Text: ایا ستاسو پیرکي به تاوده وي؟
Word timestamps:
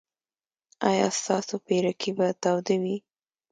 ایا 0.89 1.07
ستاسو 1.21 1.55
پیرکي 1.65 2.11
به 2.17 2.27
تاوده 2.43 2.75
وي؟ 2.83 2.97